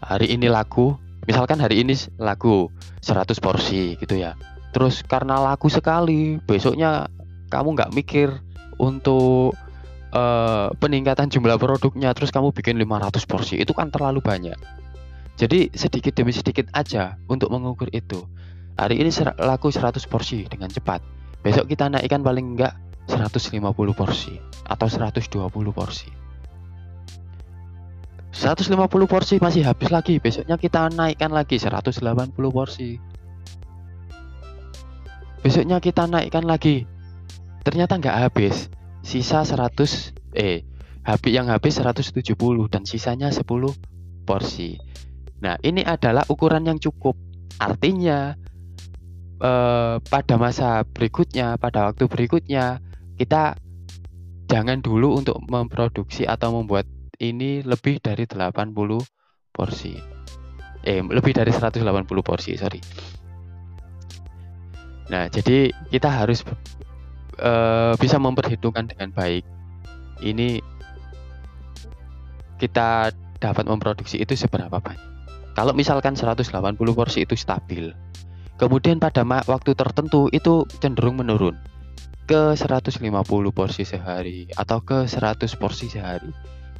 hari 0.00 0.32
ini 0.32 0.48
laku, 0.48 0.96
misalkan 1.28 1.60
hari 1.60 1.84
ini 1.84 1.92
laku 2.16 2.72
100 3.04 3.28
porsi 3.44 4.00
gitu 4.00 4.16
ya. 4.16 4.32
Terus 4.72 5.04
karena 5.04 5.36
laku 5.36 5.68
sekali, 5.68 6.40
besoknya 6.48 7.12
kamu 7.52 7.76
nggak 7.76 7.92
mikir 7.92 8.32
untuk 8.80 9.52
uh, 10.16 10.72
peningkatan 10.80 11.28
jumlah 11.28 11.60
produknya 11.60 12.16
terus 12.16 12.32
kamu 12.32 12.56
bikin 12.56 12.80
500 12.80 13.20
porsi 13.28 13.60
itu 13.60 13.76
kan 13.76 13.92
terlalu 13.92 14.24
banyak. 14.24 14.56
Jadi 15.36 15.68
sedikit 15.76 16.16
demi 16.16 16.32
sedikit 16.32 16.72
aja 16.72 17.20
untuk 17.28 17.52
mengukur 17.52 17.92
itu. 17.92 18.24
Hari 18.80 18.96
ini 18.96 19.12
laku 19.38 19.70
100 19.70 20.00
porsi 20.08 20.48
dengan 20.48 20.72
cepat. 20.72 21.04
Besok 21.44 21.68
kita 21.68 21.92
naikkan 21.92 22.24
paling 22.24 22.56
enggak 22.56 22.74
150 23.12 23.60
porsi 23.92 24.40
atau 24.64 24.88
120 24.88 25.52
porsi 25.70 26.23
150 28.44 28.76
porsi 29.08 29.40
masih 29.40 29.64
habis 29.64 29.88
lagi. 29.88 30.20
Besoknya 30.20 30.60
kita 30.60 30.92
naikkan 30.92 31.32
lagi 31.32 31.56
180 31.56 31.96
porsi. 32.52 33.00
Besoknya 35.40 35.80
kita 35.80 36.04
naikkan 36.04 36.44
lagi. 36.44 36.84
Ternyata 37.64 37.96
nggak 37.96 38.28
habis. 38.28 38.68
Sisa 39.00 39.48
100 39.48 40.36
eh 40.36 40.60
habis 41.08 41.32
yang 41.32 41.48
habis 41.48 41.80
170 41.80 42.36
dan 42.68 42.84
sisanya 42.84 43.32
10 43.32 43.48
porsi. 44.28 44.76
Nah 45.40 45.56
ini 45.64 45.80
adalah 45.80 46.28
ukuran 46.28 46.68
yang 46.68 46.76
cukup. 46.76 47.16
Artinya 47.56 48.36
eh, 49.40 49.96
pada 50.04 50.34
masa 50.36 50.84
berikutnya 50.84 51.56
pada 51.56 51.88
waktu 51.88 52.12
berikutnya 52.12 52.84
kita 53.16 53.56
jangan 54.52 54.84
dulu 54.84 55.16
untuk 55.16 55.40
memproduksi 55.48 56.28
atau 56.28 56.60
membuat 56.60 56.84
ini 57.20 57.62
lebih 57.62 58.02
dari 58.02 58.26
80 58.26 58.74
porsi 59.54 59.94
eh 60.84 61.00
lebih 61.00 61.32
dari 61.32 61.52
180 61.54 61.80
porsi 62.20 62.58
sorry 62.58 62.80
Nah, 65.12 65.28
jadi 65.28 65.68
kita 65.92 66.08
harus 66.08 66.40
uh, 67.40 67.92
bisa 68.00 68.16
memperhitungkan 68.16 68.88
dengan 68.88 69.12
baik. 69.12 69.44
Ini 70.24 70.64
kita 72.56 73.12
dapat 73.42 73.64
memproduksi 73.68 74.16
itu 74.22 74.32
seberapa 74.32 74.80
banyak. 74.80 75.12
Kalau 75.54 75.76
misalkan 75.76 76.16
180 76.16 76.48
porsi 76.96 77.22
itu 77.22 77.36
stabil, 77.36 77.92
kemudian 78.56 78.98
pada 78.98 79.22
waktu 79.46 79.76
tertentu 79.76 80.32
itu 80.32 80.64
cenderung 80.80 81.20
menurun 81.20 81.54
ke 82.24 82.56
150 82.56 83.04
porsi 83.52 83.84
sehari 83.84 84.48
atau 84.56 84.80
ke 84.80 85.04
100 85.04 85.44
porsi 85.60 85.92
sehari. 85.92 86.32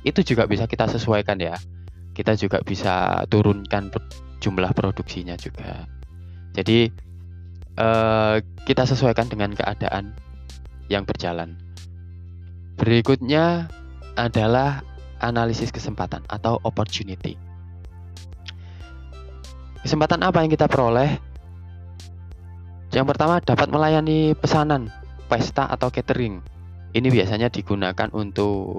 Itu 0.05 0.21
juga 0.21 0.45
bisa 0.45 0.69
kita 0.69 0.87
sesuaikan 0.87 1.41
ya. 1.41 1.57
Kita 2.15 2.37
juga 2.39 2.63
bisa 2.63 3.25
turunkan 3.27 3.91
jumlah 4.39 4.71
produksinya 4.77 5.35
juga. 5.35 5.89
Jadi 6.55 6.93
uh, 7.81 8.39
kita 8.69 8.87
sesuaikan 8.87 9.27
dengan 9.27 9.57
keadaan 9.57 10.15
yang 10.87 11.03
berjalan. 11.03 11.59
Berikutnya 12.79 13.67
adalah 14.15 14.85
analisis 15.19 15.73
kesempatan 15.73 16.23
atau 16.29 16.61
opportunity. 16.63 17.35
Kesempatan 19.83 20.23
apa 20.25 20.45
yang 20.45 20.51
kita 20.53 20.69
peroleh? 20.69 21.19
Yang 22.95 23.07
pertama 23.11 23.43
dapat 23.43 23.69
melayani 23.69 24.39
pesanan, 24.39 24.87
pesta 25.27 25.67
atau 25.67 25.91
catering. 25.91 26.39
Ini 26.95 27.09
biasanya 27.11 27.51
digunakan 27.51 28.07
untuk 28.15 28.79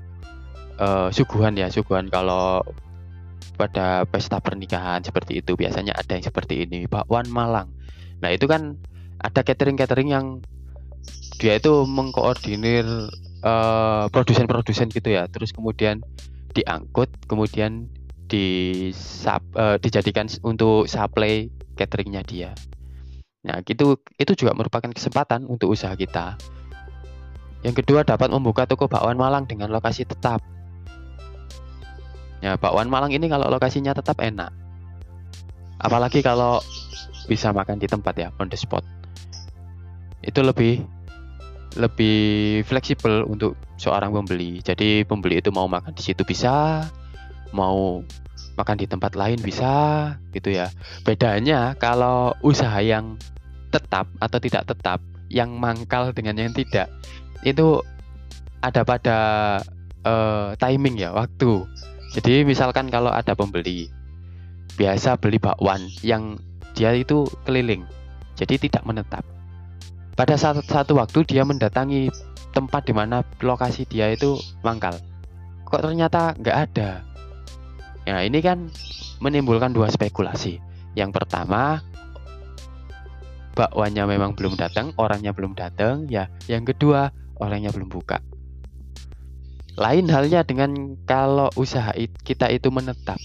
uh, 0.80 1.10
suguhan 1.12 1.56
ya, 1.58 1.68
suguhan 1.72 2.08
kalau 2.12 2.64
pada 3.56 4.04
pesta 4.04 4.44
pernikahan 4.44 5.00
seperti 5.00 5.40
itu 5.40 5.56
biasanya 5.56 5.96
ada 5.96 6.20
yang 6.20 6.26
seperti 6.26 6.68
ini, 6.68 6.88
bakwan 6.92 7.28
Malang. 7.32 7.72
Nah, 8.20 8.32
itu 8.32 8.48
kan 8.48 8.76
ada 9.24 9.42
catering-catering 9.44 10.12
yang 10.12 10.44
dia 11.40 11.60
itu 11.60 11.84
mengkoordinir 11.88 12.84
produsen 13.46 14.10
produsen-produsen 14.50 14.88
gitu 14.90 15.10
ya. 15.14 15.30
Terus 15.30 15.54
kemudian 15.54 16.02
diangkut, 16.58 17.12
kemudian 17.30 17.86
di 18.26 18.90
uh, 19.30 19.78
dijadikan 19.78 20.26
untuk 20.42 20.90
supply 20.90 21.46
cateringnya 21.78 22.26
dia. 22.26 22.52
Nah, 23.46 23.62
gitu 23.62 24.02
itu 24.18 24.34
juga 24.34 24.58
merupakan 24.58 24.90
kesempatan 24.90 25.46
untuk 25.46 25.70
usaha 25.70 25.94
kita. 25.94 26.34
Yang 27.62 27.86
kedua 27.86 28.02
dapat 28.02 28.34
membuka 28.34 28.66
toko 28.66 28.90
bakwan 28.90 29.18
Malang 29.18 29.46
dengan 29.46 29.70
lokasi 29.70 30.10
tetap. 30.10 30.42
Ya, 32.46 32.62
bakwan 32.62 32.94
Malang 32.94 33.10
ini 33.10 33.26
kalau 33.26 33.50
lokasinya 33.50 33.98
tetap 33.98 34.22
enak. 34.22 34.54
Apalagi 35.82 36.22
kalau 36.22 36.62
bisa 37.26 37.50
makan 37.50 37.82
di 37.82 37.90
tempat 37.90 38.14
ya, 38.22 38.30
on 38.38 38.54
the 38.54 38.54
spot. 38.54 38.86
Itu 40.22 40.46
lebih 40.46 40.86
lebih 41.74 42.62
fleksibel 42.70 43.26
untuk 43.26 43.58
seorang 43.82 44.14
pembeli. 44.14 44.62
Jadi 44.62 45.02
pembeli 45.10 45.42
itu 45.42 45.50
mau 45.50 45.66
makan 45.66 45.98
di 45.98 46.06
situ 46.06 46.22
bisa, 46.22 46.86
mau 47.50 48.06
makan 48.54 48.78
di 48.78 48.86
tempat 48.86 49.18
lain 49.18 49.42
bisa, 49.42 50.14
gitu 50.30 50.54
ya. 50.54 50.70
Bedanya 51.02 51.74
kalau 51.82 52.38
usaha 52.46 52.78
yang 52.78 53.18
tetap 53.74 54.06
atau 54.22 54.38
tidak 54.38 54.70
tetap, 54.70 55.02
yang 55.34 55.50
mangkal 55.58 56.14
dengan 56.14 56.38
yang 56.38 56.54
tidak, 56.54 56.94
itu 57.42 57.82
ada 58.62 58.86
pada 58.86 59.18
uh, 60.06 60.54
timing 60.62 61.02
ya, 61.02 61.10
waktu. 61.10 61.66
Jadi 62.16 62.48
misalkan 62.48 62.88
kalau 62.88 63.12
ada 63.12 63.36
pembeli 63.36 63.92
biasa 64.80 65.20
beli 65.20 65.36
bakwan 65.36 65.92
yang 66.00 66.40
dia 66.76 66.96
itu 66.96 67.28
keliling, 67.44 67.84
jadi 68.40 68.56
tidak 68.60 68.84
menetap 68.88 69.24
pada 70.16 70.40
satu, 70.40 70.64
satu 70.64 70.96
waktu 70.96 71.28
dia 71.28 71.44
mendatangi 71.44 72.08
tempat 72.56 72.88
di 72.88 72.96
mana 72.96 73.20
lokasi 73.44 73.84
dia 73.84 74.16
itu 74.16 74.40
mangkal. 74.64 74.96
Kok 75.68 75.84
ternyata 75.84 76.32
nggak 76.40 76.58
ada? 76.72 77.04
Ya 78.08 78.24
ini 78.24 78.40
kan 78.40 78.72
menimbulkan 79.20 79.76
dua 79.76 79.92
spekulasi. 79.92 80.64
Yang 80.96 81.20
pertama, 81.20 81.84
bakwannya 83.60 84.08
memang 84.08 84.40
belum 84.40 84.56
datang, 84.56 84.96
orangnya 84.96 85.36
belum 85.36 85.52
datang. 85.52 86.08
Ya, 86.08 86.32
yang 86.48 86.64
kedua, 86.64 87.12
orangnya 87.36 87.76
belum 87.76 87.92
buka. 87.92 88.24
Lain 89.76 90.08
halnya 90.08 90.48
dengan 90.48 90.96
kalau 91.04 91.52
usaha 91.60 91.92
kita 92.24 92.48
itu 92.48 92.72
menetap. 92.72 93.20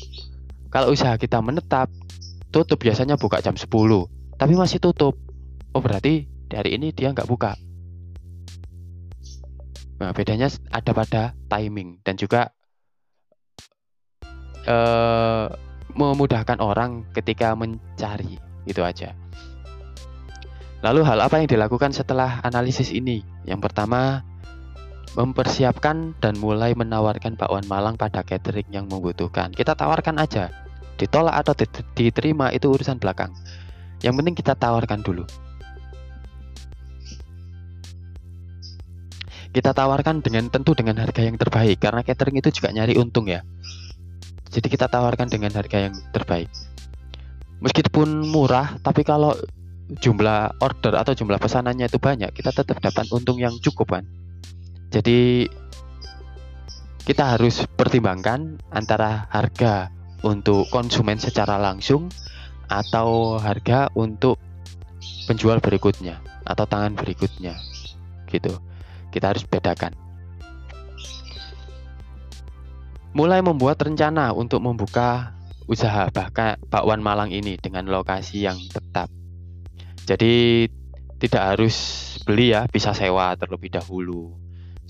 Kalau 0.71 0.91
usaha 0.91 1.15
kita 1.15 1.39
menetap, 1.39 1.91
tutup 2.51 2.83
biasanya 2.83 3.15
buka 3.15 3.39
jam 3.39 3.55
10, 3.55 3.67
tapi 4.35 4.53
masih 4.59 4.83
tutup. 4.83 5.15
Oh 5.71 5.83
berarti 5.83 6.27
dari 6.51 6.75
ini 6.75 6.91
dia 6.91 7.15
nggak 7.15 7.31
buka. 7.31 7.55
Nah, 10.01 10.11
bedanya 10.17 10.51
ada 10.73 10.91
pada 10.91 11.23
timing 11.47 12.01
dan 12.03 12.17
juga 12.17 12.51
uh, 14.67 15.47
memudahkan 15.95 16.59
orang 16.59 17.07
ketika 17.15 17.55
mencari 17.55 18.41
itu 18.67 18.81
aja. 18.83 19.15
Lalu 20.81 21.05
hal 21.05 21.21
apa 21.21 21.45
yang 21.45 21.49
dilakukan 21.53 21.93
setelah 21.93 22.41
analisis 22.41 22.89
ini? 22.89 23.21
Yang 23.45 23.69
pertama, 23.69 24.25
mempersiapkan 25.19 26.15
dan 26.23 26.35
mulai 26.39 26.77
menawarkan 26.77 27.35
bakwan 27.35 27.67
Malang 27.67 27.99
pada 27.99 28.23
catering 28.23 28.69
yang 28.71 28.87
membutuhkan. 28.87 29.51
Kita 29.51 29.75
tawarkan 29.75 30.23
aja. 30.23 30.51
Ditolak 31.01 31.35
atau 31.43 31.55
diterima 31.97 32.53
itu 32.55 32.71
urusan 32.71 33.01
belakang. 33.01 33.33
Yang 34.05 34.15
penting 34.21 34.35
kita 34.37 34.53
tawarkan 34.55 35.01
dulu. 35.03 35.25
kita 39.51 39.75
tawarkan 39.75 40.23
dengan 40.23 40.47
tentu 40.47 40.79
dengan 40.79 41.03
harga 41.03 41.27
yang 41.27 41.35
terbaik 41.35 41.83
karena 41.83 42.07
catering 42.07 42.39
itu 42.39 42.55
juga 42.55 42.71
nyari 42.71 42.95
untung 42.95 43.27
ya. 43.27 43.43
Jadi 44.51 44.67
kita 44.67 44.87
tawarkan 44.91 45.31
dengan 45.31 45.51
harga 45.55 45.91
yang 45.91 45.95
terbaik. 46.15 46.51
Meskipun 47.63 48.31
murah, 48.31 48.79
tapi 48.83 49.07
kalau 49.07 49.35
jumlah 49.91 50.59
order 50.63 50.95
atau 50.95 51.13
jumlah 51.15 51.39
pesanannya 51.39 51.87
itu 51.91 51.99
banyak, 51.99 52.31
kita 52.35 52.55
tetap 52.55 52.79
dapat 52.79 53.07
untung 53.11 53.39
yang 53.39 53.55
cukup 53.59 53.99
kan. 53.99 54.05
Jadi 54.91 55.47
kita 57.07 57.39
harus 57.39 57.65
pertimbangkan 57.79 58.59
antara 58.75 59.31
harga 59.31 59.91
untuk 60.27 60.69
konsumen 60.69 61.17
secara 61.17 61.57
langsung 61.57 62.11
atau 62.71 63.39
harga 63.39 63.91
untuk 63.99 64.39
penjual 65.27 65.59
berikutnya 65.59 66.23
atau 66.45 66.67
tangan 66.67 66.95
berikutnya 66.95 67.55
gitu 68.31 68.55
kita 69.11 69.35
harus 69.35 69.43
bedakan. 69.43 69.93
Mulai 73.11 73.43
membuat 73.43 73.83
rencana 73.83 74.31
untuk 74.31 74.63
membuka 74.63 75.35
usaha 75.67 76.07
bahkan 76.15 76.59
bakwan 76.71 77.03
Malang 77.03 77.35
ini 77.35 77.59
dengan 77.59 77.91
lokasi 77.91 78.47
yang 78.47 78.59
tetap. 78.71 79.11
Jadi 80.07 80.67
tidak 81.19 81.43
harus 81.55 81.77
beli 82.23 82.55
ya, 82.55 82.71
bisa 82.71 82.95
sewa 82.95 83.35
terlebih 83.35 83.75
dahulu. 83.75 84.40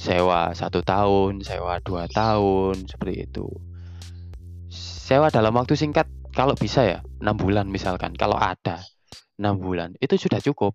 Sewa 0.00 0.56
satu 0.56 0.80
tahun, 0.80 1.44
sewa 1.44 1.76
dua 1.84 2.08
tahun, 2.08 2.88
seperti 2.88 3.28
itu. 3.28 3.44
Sewa 4.72 5.28
dalam 5.28 5.52
waktu 5.52 5.76
singkat, 5.76 6.08
kalau 6.32 6.56
bisa 6.56 6.88
ya, 6.88 6.98
enam 7.20 7.36
bulan 7.36 7.68
misalkan. 7.68 8.16
Kalau 8.16 8.40
ada 8.40 8.80
enam 9.36 9.60
bulan, 9.60 9.92
itu 10.00 10.16
sudah 10.16 10.40
cukup. 10.40 10.72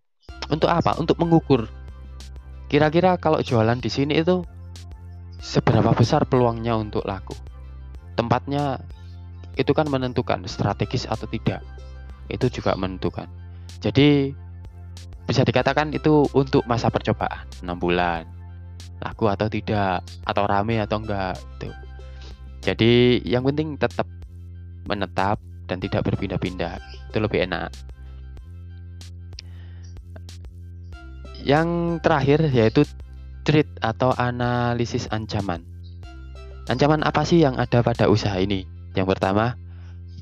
Untuk 0.54 0.70
apa? 0.70 0.94
Untuk 1.02 1.18
mengukur 1.18 1.66
Kira-kira 2.66 3.16
kalau 3.22 3.40
jualan 3.46 3.78
di 3.78 3.88
sini 3.94 4.20
itu 4.20 4.42
seberapa 5.38 5.94
besar 5.94 6.26
peluangnya 6.26 6.74
untuk 6.74 7.06
laku? 7.06 7.38
Tempatnya 8.18 8.82
itu 9.56 9.72
kan 9.72 9.86
menentukan 9.86 10.44
strategis 10.50 11.06
atau 11.06 11.30
tidak. 11.30 11.62
Itu 12.26 12.50
juga 12.50 12.74
menentukan. 12.74 13.30
Jadi 13.80 14.34
bisa 15.30 15.46
dikatakan 15.46 15.94
itu 15.94 16.26
untuk 16.34 16.66
masa 16.66 16.90
percobaan 16.90 17.46
6 17.62 17.70
bulan 17.78 18.35
laku 19.04 19.30
atau 19.30 19.48
tidak 19.52 20.02
atau 20.26 20.44
rame 20.48 20.82
atau 20.82 20.98
enggak 21.02 21.36
itu 21.60 21.70
jadi 22.66 23.22
yang 23.22 23.46
penting 23.46 23.78
tetap 23.78 24.10
menetap 24.90 25.38
dan 25.70 25.78
tidak 25.78 26.02
berpindah-pindah. 26.10 26.82
Itu 27.14 27.22
lebih 27.22 27.46
enak. 27.46 27.70
Yang 31.46 32.02
terakhir 32.02 32.50
yaitu 32.50 32.82
treat 33.46 33.70
atau 33.86 34.10
analisis 34.18 35.06
ancaman. 35.14 35.62
Ancaman 36.66 37.06
apa 37.06 37.22
sih 37.22 37.46
yang 37.46 37.62
ada 37.62 37.86
pada 37.86 38.10
usaha 38.10 38.34
ini? 38.42 38.66
Yang 38.98 39.14
pertama 39.14 39.54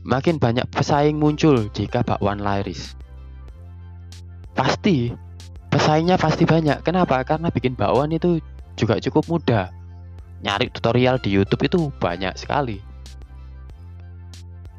makin 0.03 0.35
banyak 0.35 0.67
pesaing 0.67 1.15
muncul 1.15 1.71
jika 1.71 2.03
bakwan 2.03 2.43
laris. 2.43 2.99
Pasti 4.51 5.15
pesaingnya 5.73 6.21
pasti 6.21 6.45
banyak. 6.45 6.85
Kenapa? 6.85 7.17
Karena 7.25 7.49
bikin 7.49 7.73
bakwan 7.73 8.13
itu 8.13 8.37
juga 8.77 9.01
cukup 9.01 9.25
mudah. 9.25 9.73
Nyari 10.45 10.69
tutorial 10.69 11.17
di 11.17 11.33
YouTube 11.33 11.65
itu 11.65 11.89
banyak 11.97 12.37
sekali. 12.37 12.77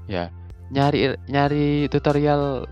Ya 0.07 0.30
nyari 0.70 1.18
nyari 1.28 1.87
tutorial 1.92 2.64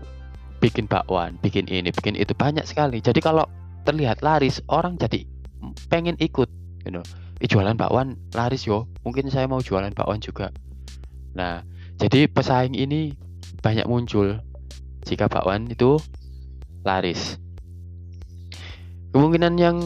bikin 0.57 0.89
bakwan 0.89 1.37
bikin 1.43 1.67
ini 1.67 1.91
bikin 1.91 2.15
itu 2.15 2.31
banyak 2.31 2.63
sekali. 2.63 3.03
Jadi 3.03 3.19
kalau 3.19 3.43
terlihat 3.83 4.23
laris 4.23 4.63
orang 4.71 4.95
jadi 4.95 5.27
pengen 5.91 6.15
ikut 6.23 6.47
you 6.87 6.95
know. 6.95 7.03
eh, 7.43 7.49
jualan 7.49 7.75
bakwan 7.75 8.15
laris 8.31 8.63
yo. 8.63 8.87
Mungkin 9.03 9.27
saya 9.27 9.51
mau 9.51 9.59
jualan 9.59 9.91
bakwan 9.91 10.23
juga. 10.23 10.53
Nah 11.35 11.65
jadi 11.99 12.31
pesaing 12.31 12.77
ini 12.77 13.17
banyak 13.59 13.89
muncul 13.89 14.39
jika 15.03 15.27
bakwan 15.27 15.67
itu 15.67 15.99
laris 16.87 17.42
kemungkinan 19.13 19.53
yang 19.61 19.77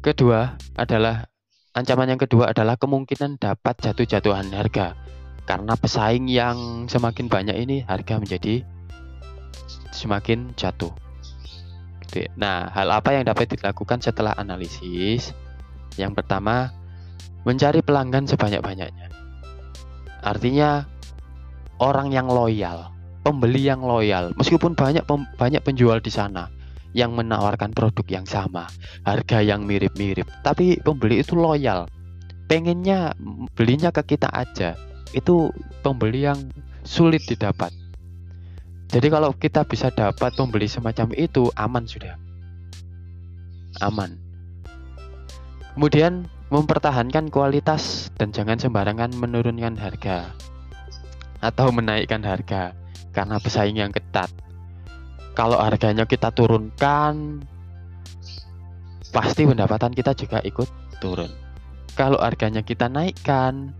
kedua 0.00 0.56
adalah 0.80 1.28
ancaman 1.76 2.16
yang 2.16 2.20
kedua 2.20 2.56
adalah 2.56 2.80
kemungkinan 2.80 3.36
dapat 3.36 3.76
jatuh-jatuhan 3.84 4.48
harga 4.56 4.96
karena 5.44 5.76
pesaing 5.76 6.24
yang 6.32 6.88
semakin 6.88 7.28
banyak 7.28 7.56
ini 7.60 7.84
harga 7.84 8.16
menjadi 8.16 8.64
semakin 9.92 10.56
jatuh. 10.56 10.90
Gitu 12.08 12.24
ya. 12.24 12.30
Nah, 12.40 12.72
hal 12.72 12.88
apa 12.88 13.12
yang 13.12 13.28
dapat 13.28 13.52
dilakukan 13.52 14.00
setelah 14.00 14.32
analisis? 14.40 15.36
Yang 16.00 16.24
pertama, 16.24 16.72
mencari 17.44 17.84
pelanggan 17.84 18.24
sebanyak-banyaknya. 18.24 19.12
Artinya 20.24 20.88
orang 21.76 22.08
yang 22.08 22.32
loyal, 22.32 22.88
pembeli 23.20 23.68
yang 23.68 23.84
loyal, 23.84 24.32
meskipun 24.40 24.72
banyak 24.72 25.04
banyak 25.36 25.60
penjual 25.60 26.00
di 26.00 26.08
sana, 26.08 26.48
yang 26.94 27.12
menawarkan 27.18 27.74
produk 27.74 28.06
yang 28.06 28.24
sama, 28.24 28.70
harga 29.02 29.42
yang 29.42 29.66
mirip-mirip, 29.66 30.30
tapi 30.46 30.78
pembeli 30.78 31.20
itu 31.20 31.34
loyal. 31.34 31.90
Pengennya 32.46 33.18
belinya 33.58 33.90
ke 33.90 34.14
kita 34.14 34.30
aja. 34.30 34.78
Itu 35.10 35.50
pembeli 35.82 36.30
yang 36.30 36.38
sulit 36.86 37.26
didapat. 37.26 37.74
Jadi 38.94 39.10
kalau 39.10 39.34
kita 39.34 39.66
bisa 39.66 39.90
dapat 39.90 40.38
pembeli 40.38 40.70
semacam 40.70 41.10
itu, 41.18 41.50
aman 41.58 41.82
sudah. 41.82 42.14
Aman. 43.82 44.14
Kemudian 45.74 46.30
mempertahankan 46.54 47.34
kualitas 47.34 48.14
dan 48.14 48.30
jangan 48.30 48.62
sembarangan 48.62 49.10
menurunkan 49.18 49.74
harga 49.74 50.30
atau 51.42 51.74
menaikkan 51.74 52.22
harga 52.22 52.70
karena 53.10 53.42
pesaing 53.42 53.82
yang 53.82 53.90
ketat 53.90 54.30
kalau 55.34 55.58
harganya 55.58 56.06
kita 56.06 56.30
turunkan 56.30 57.42
pasti 59.10 59.42
pendapatan 59.46 59.90
kita 59.90 60.14
juga 60.14 60.38
ikut 60.46 60.70
turun. 61.02 61.30
Kalau 61.98 62.18
harganya 62.22 62.62
kita 62.62 62.86
naikkan 62.86 63.74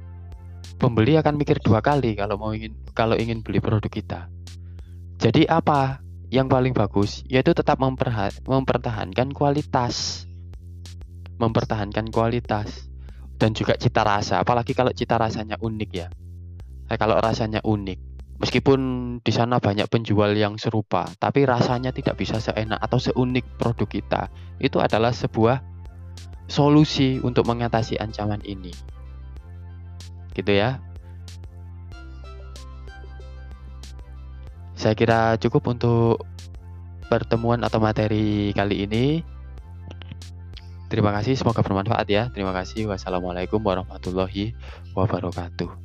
pembeli 0.78 1.14
akan 1.18 1.38
mikir 1.38 1.62
dua 1.62 1.78
kali 1.78 2.18
kalau 2.18 2.38
mau 2.38 2.50
ingin 2.50 2.74
kalau 2.90 3.14
ingin 3.14 3.42
beli 3.42 3.62
produk 3.62 3.90
kita. 3.90 4.20
Jadi 5.22 5.46
apa 5.46 6.02
yang 6.30 6.50
paling 6.50 6.74
bagus? 6.74 7.22
Yaitu 7.30 7.54
tetap 7.54 7.78
mempertahankan 7.78 9.30
kualitas. 9.30 10.26
Mempertahankan 11.38 12.10
kualitas 12.10 12.90
dan 13.38 13.54
juga 13.54 13.78
cita 13.78 14.02
rasa. 14.02 14.42
Apalagi 14.42 14.74
kalau 14.74 14.90
cita 14.94 15.18
rasanya 15.18 15.58
unik 15.58 15.90
ya. 15.94 16.10
Eh, 16.90 16.98
kalau 16.98 17.18
rasanya 17.18 17.62
unik 17.62 18.13
Meskipun 18.34 18.80
di 19.22 19.30
sana 19.30 19.62
banyak 19.62 19.86
penjual 19.86 20.34
yang 20.34 20.58
serupa, 20.58 21.06
tapi 21.22 21.46
rasanya 21.46 21.94
tidak 21.94 22.18
bisa 22.18 22.42
seenak 22.42 22.82
atau 22.82 22.98
seunik 22.98 23.46
produk 23.56 23.86
kita. 23.86 24.22
Itu 24.58 24.82
adalah 24.82 25.14
sebuah 25.14 25.62
solusi 26.50 27.22
untuk 27.22 27.46
mengatasi 27.46 27.96
ancaman 27.96 28.42
ini. 28.42 28.74
Gitu 30.34 30.50
ya. 30.50 30.82
Saya 34.74 34.98
kira 34.98 35.38
cukup 35.38 35.70
untuk 35.70 36.26
pertemuan 37.06 37.62
atau 37.62 37.78
materi 37.78 38.50
kali 38.52 38.84
ini. 38.84 39.22
Terima 40.90 41.14
kasih, 41.14 41.38
semoga 41.38 41.62
bermanfaat 41.62 42.06
ya. 42.10 42.28
Terima 42.34 42.52
kasih. 42.52 42.90
Wassalamualaikum 42.90 43.62
warahmatullahi 43.62 44.54
wabarakatuh. 44.92 45.83